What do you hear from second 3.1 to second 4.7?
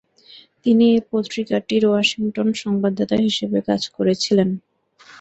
হিসাবে কাজ করেছিলেন।